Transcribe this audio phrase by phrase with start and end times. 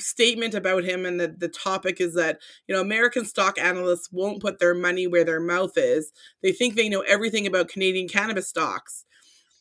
[0.00, 4.40] statement about him and the, the topic is that you know american stock analysts won't
[4.40, 6.12] put their money where their mouth is.
[6.42, 9.04] They think they know everything about canadian cannabis stocks.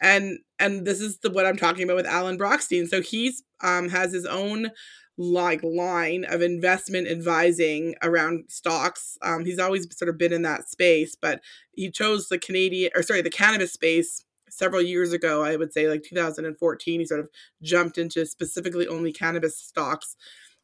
[0.01, 3.89] And and this is the what i'm talking about with alan brochstein so he's um
[3.89, 4.71] has his own
[5.17, 9.17] like line of investment advising around stocks.
[9.23, 11.41] Um he's always sort of been in that space but
[11.73, 15.89] he chose the canadian or sorry the cannabis space several years ago, I would say
[15.89, 17.29] like 2014, he sort of
[17.61, 20.15] jumped into specifically only cannabis stocks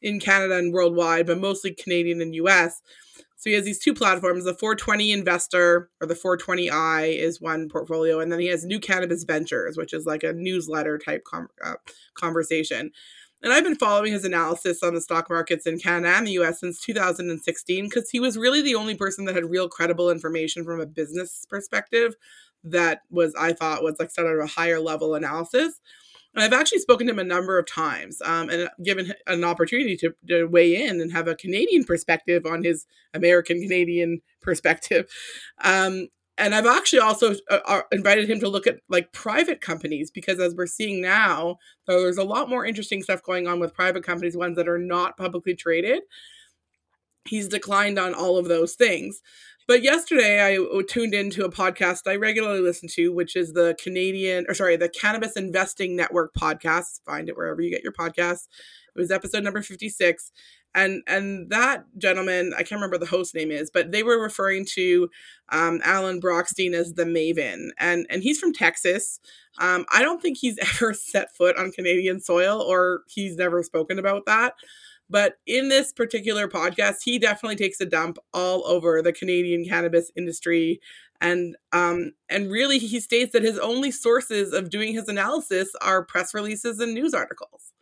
[0.01, 2.81] in Canada and worldwide, but mostly Canadian and US.
[3.37, 4.45] So he has these two platforms.
[4.45, 9.25] The 420 Investor or the 420i is one portfolio, and then he has New Cannabis
[9.25, 11.75] Ventures, which is like a newsletter type com- uh,
[12.13, 12.91] conversation.
[13.43, 16.61] And I've been following his analysis on the stock markets in Canada and the US
[16.61, 20.79] since 2016 because he was really the only person that had real credible information from
[20.79, 22.15] a business perspective
[22.63, 25.81] that was I thought was like sort of a higher level analysis.
[26.33, 29.95] And I've actually spoken to him a number of times um, and given an opportunity
[29.97, 35.11] to, to, weigh in and have a Canadian perspective on his American Canadian perspective.
[35.63, 36.07] Um,
[36.37, 40.39] and I've actually also uh, uh, invited him to look at like private companies because
[40.39, 44.35] as we're seeing now, there's a lot more interesting stuff going on with private companies,
[44.35, 46.01] ones that are not publicly traded.
[47.25, 49.21] He's declined on all of those things.
[49.67, 54.45] But yesterday, I tuned into a podcast I regularly listen to, which is the Canadian,
[54.49, 56.99] or sorry, the Cannabis Investing Network podcast.
[57.05, 58.47] Find it wherever you get your podcasts.
[58.93, 60.31] It was episode number 56.
[60.75, 64.65] And and that gentleman, I can't remember the host name is, but they were referring
[64.73, 65.09] to
[65.49, 69.19] um, Alan Brochstein as the Maven, and and he's from Texas.
[69.59, 73.99] Um, I don't think he's ever set foot on Canadian soil, or he's never spoken
[73.99, 74.53] about that.
[75.09, 80.11] But in this particular podcast, he definitely takes a dump all over the Canadian cannabis
[80.15, 80.79] industry.
[81.21, 86.03] And um, and really, he states that his only sources of doing his analysis are
[86.03, 87.73] press releases and news articles.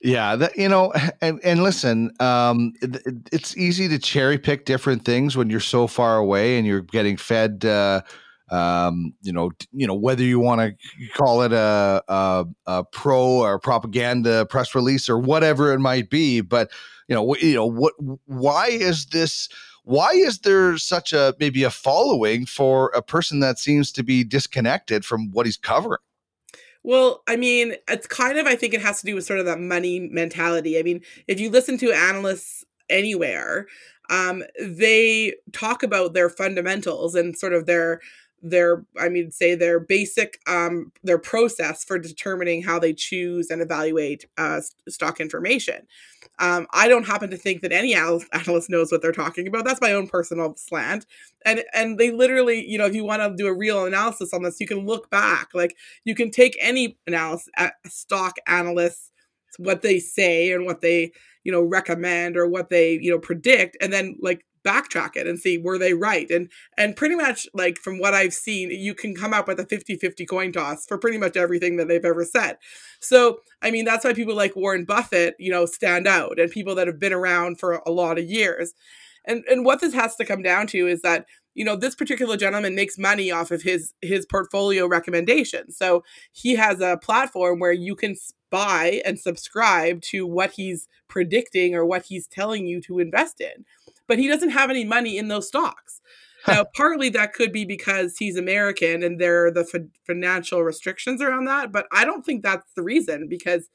[0.00, 5.04] Yeah, that, you know, and, and listen, um, it, it's easy to cherry pick different
[5.04, 8.02] things when you're so far away and you're getting fed uh,
[8.50, 13.40] um, you know, you know whether you want to call it a, a, a, pro
[13.42, 16.70] or propaganda press release or whatever it might be, but
[17.08, 17.94] you know, you know what?
[18.26, 19.48] Why is this?
[19.84, 24.24] Why is there such a maybe a following for a person that seems to be
[24.24, 25.98] disconnected from what he's covering?
[26.84, 29.46] Well, I mean, it's kind of I think it has to do with sort of
[29.46, 30.78] that money mentality.
[30.78, 33.66] I mean, if you listen to analysts anywhere,
[34.10, 38.00] um, they talk about their fundamentals and sort of their
[38.44, 43.62] their i mean say their basic um their process for determining how they choose and
[43.62, 45.86] evaluate uh, stock information.
[46.38, 49.64] Um, i don't happen to think that any analyst knows what they're talking about.
[49.64, 51.06] That's my own personal slant.
[51.46, 54.42] And and they literally you know if you want to do a real analysis on
[54.42, 55.48] this you can look back.
[55.54, 57.48] Like you can take any analysis
[57.86, 59.10] stock analysts
[59.58, 61.12] what they say and what they
[61.44, 65.38] you know recommend or what they you know predict and then like backtrack it and
[65.38, 66.30] see were they right?
[66.30, 69.64] And and pretty much like from what i've seen you can come up with a
[69.64, 72.56] 50-50 coin toss for pretty much everything that they've ever said.
[73.00, 76.74] So i mean that's why people like warren buffett you know stand out and people
[76.76, 78.74] that have been around for a lot of years.
[79.24, 82.36] And and what this has to come down to is that you know this particular
[82.36, 85.76] gentleman makes money off of his his portfolio recommendations.
[85.76, 88.16] So he has a platform where you can
[88.50, 93.64] buy and subscribe to what he's predicting or what he's telling you to invest in
[94.08, 96.00] but he doesn't have any money in those stocks.
[96.46, 101.22] now, partly that could be because he's American and there are the f- financial restrictions
[101.22, 103.70] around that, but I don't think that's the reason because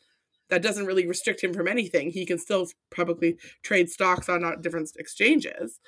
[0.50, 2.12] that doesn't really restrict him from anything.
[2.12, 5.80] He can still publicly trade stocks on different exchanges.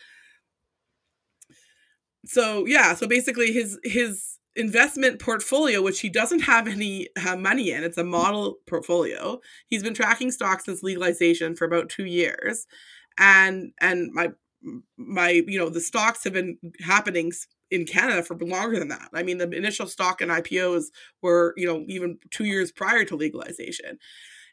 [2.25, 7.71] So yeah, so basically his his investment portfolio, which he doesn't have any uh, money
[7.71, 9.39] in, it's a model portfolio.
[9.67, 12.67] He's been tracking stocks since legalization for about two years,
[13.17, 14.29] and and my
[14.97, 17.31] my you know the stocks have been happening
[17.71, 19.09] in Canada for longer than that.
[19.13, 20.85] I mean, the initial stock and IPOs
[21.21, 23.97] were, you know, even two years prior to legalization.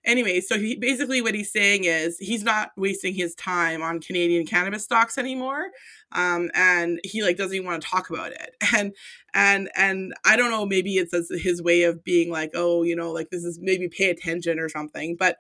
[0.05, 4.47] Anyway, so he basically what he's saying is he's not wasting his time on Canadian
[4.47, 5.71] cannabis stocks anymore,
[6.13, 8.55] um, and he like doesn't even want to talk about it.
[8.75, 8.95] And
[9.35, 13.11] and and I don't know, maybe it's his way of being like, oh, you know,
[13.11, 15.17] like this is maybe pay attention or something.
[15.19, 15.37] But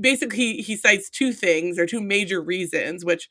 [0.00, 3.28] basically, he cites two things or two major reasons, which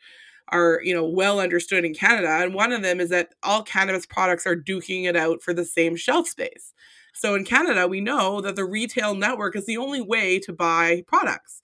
[0.51, 4.05] are you know well understood in Canada and one of them is that all cannabis
[4.05, 6.73] products are duking it out for the same shelf space.
[7.13, 11.03] So in Canada we know that the retail network is the only way to buy
[11.07, 11.61] products.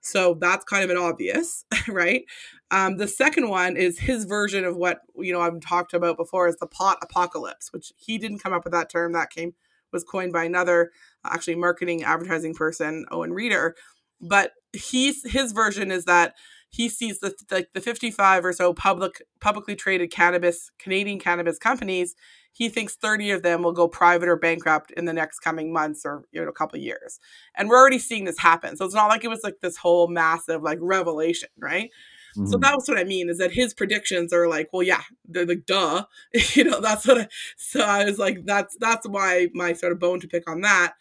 [0.00, 2.24] So that's kind of an obvious, right?
[2.70, 6.48] Um, the second one is his version of what you know I've talked about before
[6.48, 9.12] is the pot apocalypse, which he didn't come up with that term.
[9.12, 9.54] That came
[9.92, 10.90] was coined by another
[11.24, 13.76] actually marketing advertising person, Owen Reeder.
[14.20, 16.34] But he's his version is that
[16.70, 22.14] he sees the like the 55 or so public publicly traded cannabis Canadian cannabis companies.
[22.52, 26.02] He thinks 30 of them will go private or bankrupt in the next coming months
[26.04, 27.20] or you know a couple years.
[27.56, 28.76] And we're already seeing this happen.
[28.76, 31.90] So it's not like it was like this whole massive like revelation, right?
[32.36, 32.50] Mm-hmm.
[32.50, 35.46] So that was what I mean is that his predictions are like, well, yeah, they're
[35.46, 36.04] like, duh,
[36.54, 39.98] you know, that's what I, so I was like, that's, that's why my sort of
[39.98, 40.94] bone to pick on that.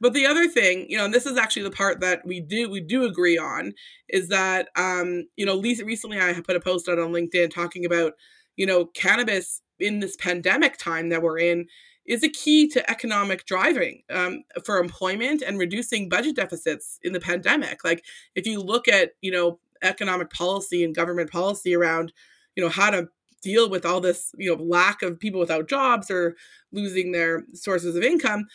[0.00, 2.70] But the other thing, you know, and this is actually the part that we do
[2.70, 3.72] we do agree on,
[4.08, 7.84] is that um, you know, Lisa recently I put a post out on LinkedIn talking
[7.84, 8.12] about,
[8.56, 11.66] you know, cannabis in this pandemic time that we're in
[12.06, 17.20] is a key to economic driving um, for employment and reducing budget deficits in the
[17.20, 17.84] pandemic.
[17.84, 18.02] Like
[18.34, 22.12] if you look at, you know, economic policy and government policy around,
[22.56, 23.08] you know, how to
[23.42, 26.34] deal with all this, you know, lack of people without jobs or
[26.72, 28.46] losing their sources of income,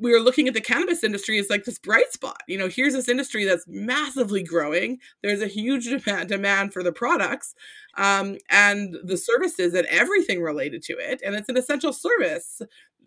[0.00, 2.42] we are looking at the cannabis industry as like this bright spot.
[2.46, 4.98] You know, here's this industry that's massively growing.
[5.22, 7.54] There's a huge demand, demand for the products
[7.96, 11.20] um, and the services and everything related to it.
[11.24, 12.62] And it's an essential service.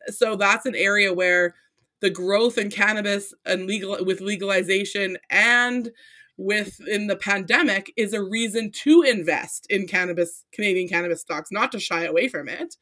[0.08, 1.56] So that's an area where
[2.02, 5.92] the growth in cannabis and legal with legalization and
[6.38, 11.80] within the pandemic is a reason to invest in cannabis, Canadian cannabis stocks, not to
[11.80, 12.76] shy away from it.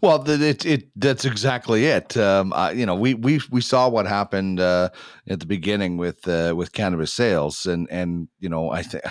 [0.00, 2.16] Well, it it that's exactly it.
[2.16, 4.90] Um, uh, you know, we we we saw what happened uh,
[5.28, 9.04] at the beginning with uh, with cannabis sales, and and you know, I think.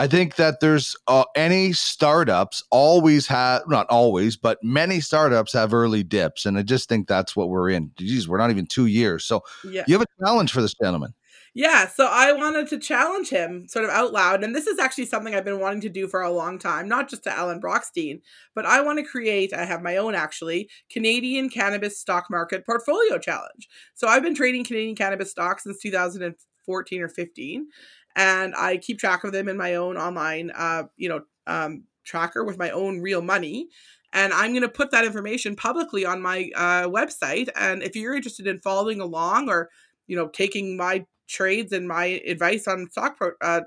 [0.00, 5.74] I think that there's uh, any startups always have not always, but many startups have
[5.74, 7.90] early dips, and I just think that's what we're in.
[7.96, 9.82] Geez, we're not even two years, so yeah.
[9.88, 11.14] you have a challenge for this gentleman.
[11.58, 14.44] Yeah, so I wanted to challenge him sort of out loud.
[14.44, 17.10] And this is actually something I've been wanting to do for a long time, not
[17.10, 18.20] just to Alan Brochstein,
[18.54, 23.18] but I want to create, I have my own actually, Canadian Cannabis Stock Market Portfolio
[23.18, 23.68] Challenge.
[23.96, 27.66] So I've been trading Canadian cannabis stocks since 2014 or 15,
[28.14, 32.44] and I keep track of them in my own online, uh, you know, um, tracker
[32.44, 33.68] with my own real money
[34.14, 37.50] and I'm going to put that information publicly on my uh, website.
[37.54, 39.68] And if you're interested in following along or
[40.06, 43.60] you know taking my trades and my advice on stock pro, uh,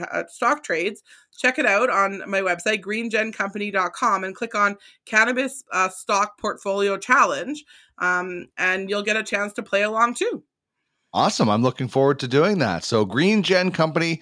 [0.00, 1.02] uh, stock trades,
[1.36, 7.64] check it out on my website, greengencompany.com, and click on Cannabis uh, Stock Portfolio Challenge,
[7.98, 10.42] um, and you'll get a chance to play along too.
[11.12, 11.48] Awesome.
[11.48, 12.84] I'm looking forward to doing that.
[12.84, 14.20] So, Green Gen Company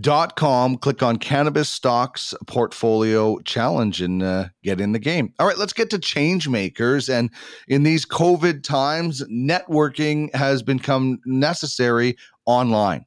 [0.00, 0.76] dot com.
[0.76, 5.32] Click on cannabis stocks portfolio challenge and uh, get in the game.
[5.38, 7.08] All right let's get to change makers.
[7.08, 7.30] And
[7.68, 13.04] in these covid times networking has become necessary online.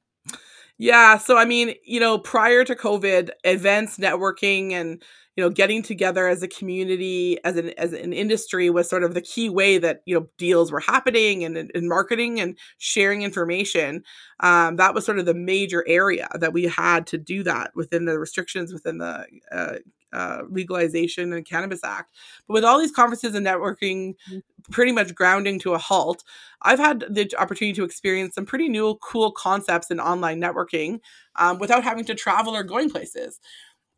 [0.78, 5.02] Yeah so i mean you know prior to covid events networking and
[5.36, 9.14] you know getting together as a community as an as an industry was sort of
[9.14, 14.04] the key way that you know deals were happening and, and marketing and sharing information.
[14.40, 18.06] Um, that was sort of the major area that we had to do that within
[18.06, 19.76] the restrictions within the uh,
[20.14, 22.14] uh, legalization and cannabis act.
[22.48, 24.42] But with all these conferences and networking mm.
[24.72, 26.24] pretty much grounding to a halt
[26.64, 31.00] i've had the opportunity to experience some pretty new cool concepts in online networking
[31.36, 33.40] um, without having to travel or going places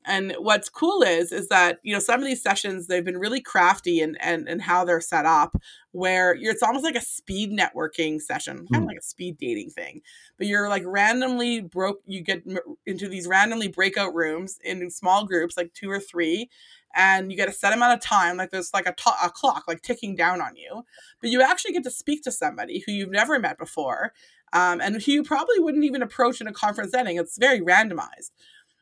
[0.07, 3.41] And what's cool is is that you know some of these sessions they've been really
[3.41, 5.55] crafty and and and how they're set up,
[5.91, 8.87] where you're it's almost like a speed networking session, kind of mm.
[8.87, 10.01] like a speed dating thing.
[10.37, 12.01] But you're like randomly broke.
[12.05, 12.43] You get
[12.85, 16.49] into these randomly breakout rooms in small groups, like two or three,
[16.95, 19.65] and you get a set amount of time like there's like a, t- a clock
[19.67, 20.83] like ticking down on you
[21.21, 24.13] but you actually get to speak to somebody who you've never met before
[24.53, 28.31] um, and who you probably wouldn't even approach in a conference setting it's very randomized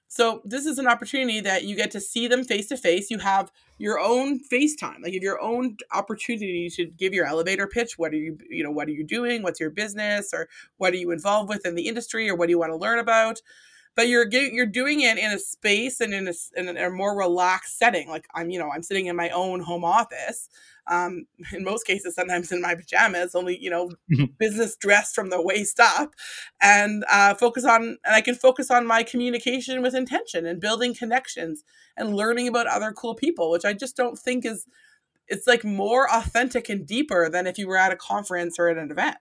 [0.07, 3.19] so this is an opportunity that you get to see them face to face you
[3.19, 5.01] have your own FaceTime.
[5.03, 7.97] Like you have your own opportunity to give your elevator pitch.
[7.97, 9.43] What are you you know what are you doing?
[9.43, 10.33] What's your business?
[10.33, 10.47] Or
[10.77, 12.29] what are you involved with in the industry?
[12.29, 13.41] Or what do you want to learn about
[13.95, 17.77] but you're you're doing it in a space and in a, in a more relaxed
[17.77, 20.49] setting like i'm you know i'm sitting in my own home office
[20.87, 24.25] um, in most cases sometimes in my pajamas only you know mm-hmm.
[24.37, 26.13] business dress from the waist up
[26.61, 30.93] and uh, focus on and i can focus on my communication with intention and building
[30.93, 31.63] connections
[31.97, 34.65] and learning about other cool people which i just don't think is
[35.27, 38.77] it's like more authentic and deeper than if you were at a conference or at
[38.77, 39.17] an event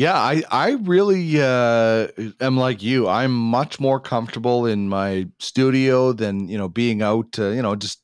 [0.00, 2.08] yeah, I I really uh,
[2.40, 3.06] am like you.
[3.06, 7.38] I'm much more comfortable in my studio than you know being out.
[7.38, 8.00] Uh, you know, just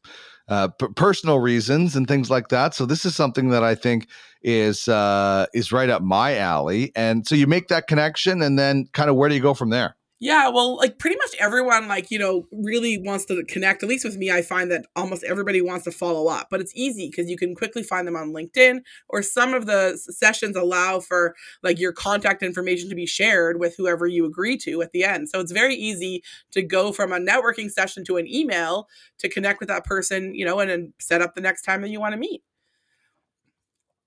[0.48, 2.74] uh, p- personal reasons and things like that.
[2.74, 4.08] So this is something that I think
[4.42, 6.92] is uh, is right up my alley.
[6.94, 9.70] And so you make that connection, and then kind of where do you go from
[9.70, 9.95] there?
[10.18, 13.82] Yeah, well, like pretty much everyone, like, you know, really wants to connect.
[13.82, 16.72] At least with me, I find that almost everybody wants to follow up, but it's
[16.74, 18.80] easy because you can quickly find them on LinkedIn,
[19.10, 23.74] or some of the sessions allow for like your contact information to be shared with
[23.76, 25.28] whoever you agree to at the end.
[25.28, 29.60] So it's very easy to go from a networking session to an email to connect
[29.60, 32.14] with that person, you know, and then set up the next time that you want
[32.14, 32.42] to meet.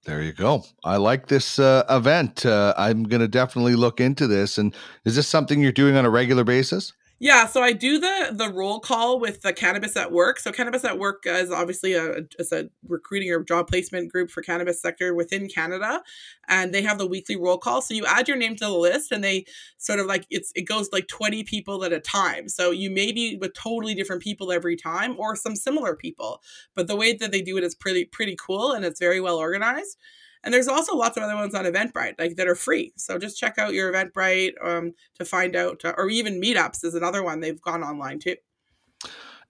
[0.05, 0.63] There you go.
[0.83, 2.45] I like this uh, event.
[2.45, 4.57] Uh, I'm going to definitely look into this.
[4.57, 4.73] And
[5.05, 6.93] is this something you're doing on a regular basis?
[7.21, 10.39] Yeah, so I do the the roll call with the cannabis at work.
[10.39, 14.41] So cannabis at work is obviously a is a recruiting or job placement group for
[14.41, 16.01] cannabis sector within Canada,
[16.47, 17.81] and they have the weekly roll call.
[17.81, 19.45] So you add your name to the list, and they
[19.77, 22.47] sort of like it's it goes like twenty people at a time.
[22.47, 26.41] So you may be with totally different people every time, or some similar people.
[26.73, 29.35] But the way that they do it is pretty pretty cool, and it's very well
[29.37, 29.97] organized.
[30.43, 32.93] And there's also lots of other ones on Eventbrite like that are free.
[32.95, 36.95] So just check out your Eventbrite um, to find out, uh, or even Meetups is
[36.95, 37.39] another one.
[37.39, 38.35] They've gone online too.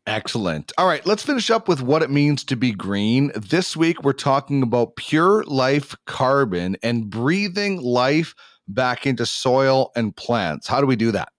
[0.07, 0.71] Excellent.
[0.77, 3.31] All right, let's finish up with what it means to be green.
[3.35, 8.33] This week, we're talking about pure life carbon and breathing life
[8.67, 10.67] back into soil and plants.
[10.67, 11.29] How do we do that?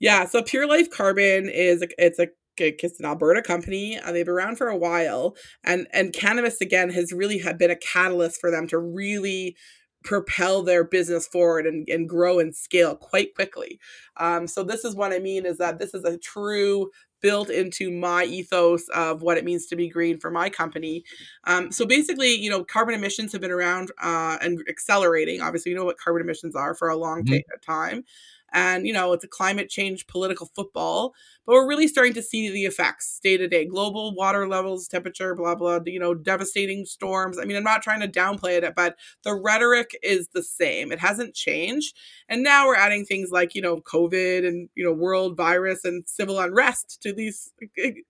[0.00, 2.28] Yeah, so Pure Life Carbon is it's a
[2.60, 3.98] it's an Alberta company.
[3.98, 7.76] Uh, they've been around for a while, and and cannabis again has really been a
[7.76, 9.56] catalyst for them to really
[10.02, 13.78] propel their business forward and, and grow and scale quite quickly.
[14.16, 16.90] Um, so this is what I mean is that this is a true
[17.20, 21.04] built into my ethos of what it means to be green for my company.
[21.44, 25.42] Um, so basically, you know, carbon emissions have been around uh, and accelerating.
[25.42, 27.70] Obviously, you know what carbon emissions are for a long mm-hmm.
[27.70, 28.04] time
[28.52, 31.14] and you know it's a climate change political football
[31.46, 35.34] but we're really starting to see the effects day to day global water levels temperature
[35.34, 37.38] blah blah you know devastating storms.
[37.38, 40.92] I mean i'm not trying to downplay it but the rhetoric is the same.
[40.92, 41.96] It hasn't changed
[42.28, 46.04] and now we're adding things like you know covid and you know world virus and
[46.08, 47.52] civil unrest to these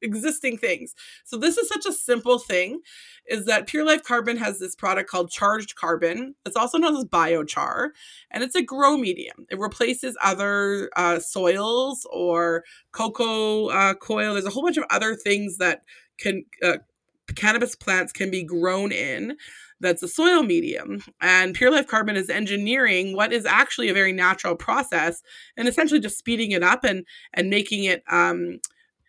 [0.02, 0.94] existing things.
[1.24, 2.80] So this is such a simple thing
[3.26, 6.34] is that pure life carbon has this product called charged carbon.
[6.44, 7.90] It's also known as biochar
[8.30, 9.46] and it's a grow medium.
[9.50, 14.32] It replaces other uh, soils or coco uh, coir.
[14.32, 15.82] There's a whole bunch of other things that
[16.18, 16.78] can uh,
[17.34, 19.36] cannabis plants can be grown in.
[19.80, 21.02] That's a soil medium.
[21.20, 25.22] And Pure Life Carbon is engineering what is actually a very natural process
[25.56, 28.60] and essentially just speeding it up and and making it um,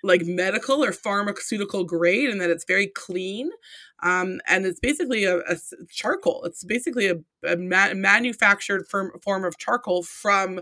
[0.04, 3.51] like medical or pharmaceutical grade and that it's very clean
[4.04, 5.58] um, and it's basically a, a,
[5.90, 7.16] charcoal it's basically a,
[7.48, 10.62] a ma- manufactured form, form of charcoal from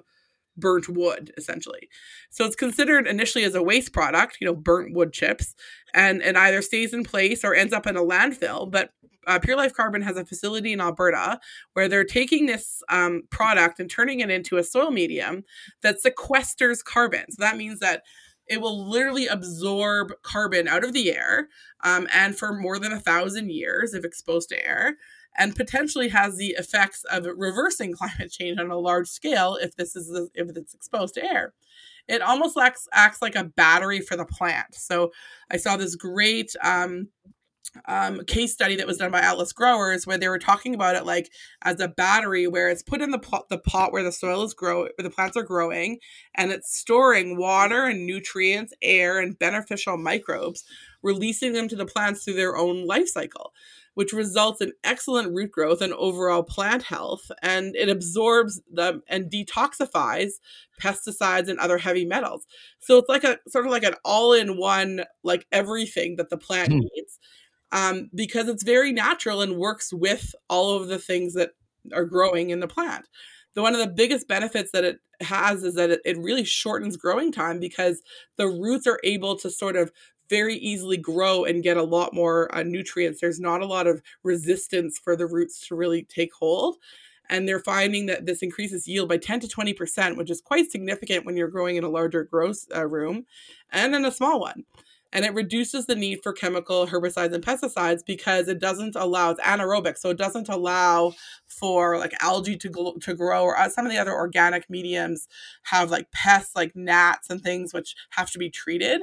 [0.59, 1.89] burnt wood essentially.
[2.29, 5.55] So it's considered initially as a waste product you know burnt wood chips
[5.93, 8.69] and it either stays in place or ends up in a landfill.
[8.69, 8.91] But
[9.27, 11.39] uh, Pure Life Carbon has a facility in Alberta
[11.73, 15.43] where they're taking this um, product and turning it into a soil medium
[15.83, 17.25] that sequesters carbon.
[17.31, 18.03] So that means that
[18.47, 21.49] it will literally absorb carbon out of the air
[21.83, 24.97] um, and for more than a thousand years if exposed to air
[25.37, 29.95] and potentially has the effects of reversing climate change on a large scale if this
[29.95, 31.53] is the, if it's exposed to air.
[32.07, 34.73] It almost acts acts like a battery for the plant.
[34.73, 35.11] So
[35.51, 37.09] I saw this great um,
[37.87, 41.05] um, case study that was done by Atlas Growers where they were talking about it
[41.05, 41.31] like
[41.61, 44.53] as a battery where it's put in the pot, the pot where the soil is
[44.53, 45.99] grow where the plants are growing
[46.35, 50.63] and it's storing water and nutrients, air and beneficial microbes,
[51.03, 53.53] releasing them to the plants through their own life cycle,
[53.99, 59.29] which results in excellent root growth and overall plant health and it absorbs them and
[59.29, 60.29] detoxifies
[60.81, 62.47] pesticides and other heavy metals.
[62.79, 66.79] So it's like a sort of like an all-in-one like everything that the plant hmm.
[66.79, 67.19] needs
[67.73, 71.49] um, because it's very natural and works with all of the things that
[71.93, 73.05] are growing in the plant.
[73.53, 76.95] The one of the biggest benefits that it has is that it, it really shortens
[76.95, 78.01] growing time because
[78.37, 79.91] the roots are able to sort of
[80.29, 83.21] very easily grow and get a lot more uh, nutrients.
[83.21, 86.77] There's not a lot of resistance for the roots to really take hold.
[87.31, 91.25] And they're finding that this increases yield by 10 to 20%, which is quite significant
[91.25, 93.25] when you're growing in a larger growth uh, room
[93.71, 94.65] and in a small one
[95.11, 99.41] and it reduces the need for chemical herbicides and pesticides because it doesn't allow it's
[99.41, 101.13] anaerobic so it doesn't allow
[101.47, 105.27] for like algae to, to grow or uh, some of the other organic mediums
[105.63, 109.01] have like pests like gnats and things which have to be treated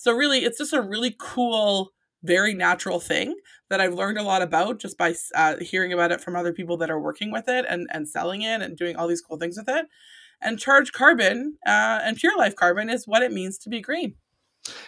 [0.00, 1.92] so really it's just a really cool
[2.22, 3.34] very natural thing
[3.68, 6.76] that I've learned a lot about just by uh, hearing about it from other people
[6.78, 9.56] that are working with it and, and selling it and doing all these cool things
[9.56, 9.86] with it.
[10.42, 14.14] And charged carbon uh, and pure life carbon is what it means to be green.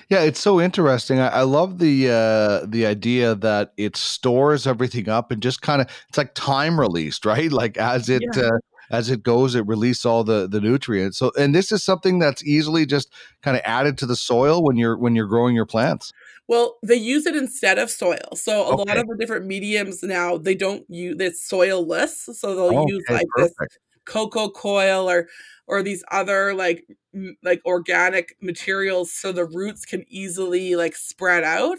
[0.09, 1.21] Yeah, it's so interesting.
[1.21, 5.81] I, I love the uh, the idea that it stores everything up and just kind
[5.83, 7.51] of it's like time released, right?
[7.51, 8.43] Like as it yeah.
[8.43, 8.59] uh,
[8.91, 11.19] as it goes, it releases all the the nutrients.
[11.19, 13.13] So, and this is something that's easily just
[13.43, 16.13] kind of added to the soil when you're when you're growing your plants.
[16.49, 18.35] Well, they use it instead of soil.
[18.35, 18.85] So a okay.
[18.89, 22.35] lot of the different mediums now they don't use it's soilless.
[22.35, 23.59] So they'll okay, use like perfect.
[23.59, 25.29] this coco coir or
[25.67, 26.85] or these other like
[27.15, 31.79] m- like organic materials so the roots can easily like spread out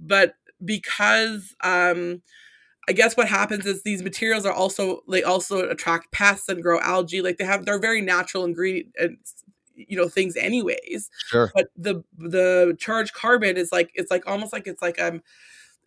[0.00, 2.22] but because um
[2.88, 6.80] I guess what happens is these materials are also they also attract pests and grow
[6.80, 7.20] algae.
[7.20, 11.10] Like they have they're very natural ingredients, you know, things anyways.
[11.26, 11.52] Sure.
[11.54, 15.22] But the the charged carbon is like it's like almost like it's like um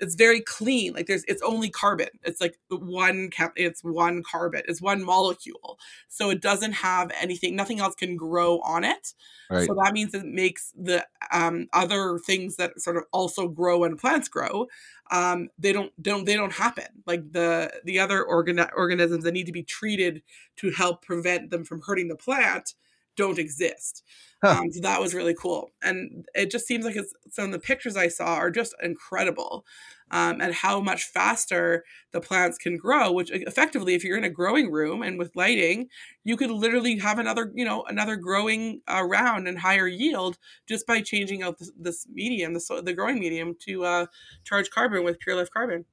[0.01, 4.81] it's very clean like there's it's only carbon it's like one it's one carbon it's
[4.81, 5.77] one molecule
[6.07, 9.13] so it doesn't have anything nothing else can grow on it
[9.49, 9.67] right.
[9.67, 13.95] so that means it makes the um, other things that sort of also grow when
[13.95, 14.67] plants grow
[15.11, 19.45] um, they don't don't they don't happen like the the other organ- organisms that need
[19.45, 20.23] to be treated
[20.57, 22.73] to help prevent them from hurting the plant
[23.15, 24.03] don't exist
[24.43, 24.57] Huh.
[24.59, 25.69] Um, so that was really cool.
[25.83, 29.65] And it just seems like it's, some of the pictures I saw are just incredible
[30.09, 34.29] um, and how much faster the plants can grow, which effectively, if you're in a
[34.29, 35.89] growing room and with lighting,
[36.23, 40.87] you could literally have another, you know, another growing uh, round and higher yield just
[40.87, 44.05] by changing out this, this medium, the, the growing medium to uh,
[44.43, 45.85] charge carbon with pure life carbon.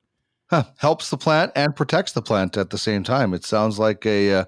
[0.50, 0.64] Huh.
[0.78, 3.34] Helps the plant and protects the plant at the same time.
[3.34, 4.46] It sounds like a uh,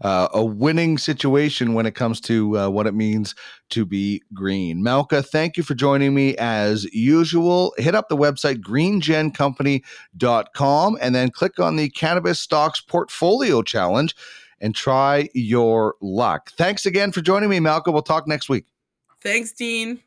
[0.00, 3.34] uh, a winning situation when it comes to uh, what it means
[3.70, 4.82] to be green.
[4.82, 7.74] Malka, thank you for joining me as usual.
[7.76, 14.16] Hit up the website greengencompany.com and then click on the Cannabis Stocks Portfolio Challenge
[14.60, 16.50] and try your luck.
[16.52, 17.92] Thanks again for joining me, Malka.
[17.92, 18.64] We'll talk next week.
[19.20, 20.00] Thanks, Dean.